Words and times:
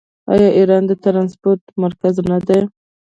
آیا 0.33 0.49
ایران 0.57 0.83
د 0.87 0.91
ټرانسپورټ 1.03 1.61
مرکز 1.83 2.15
نه 2.31 2.37
دی؟ 2.47 2.59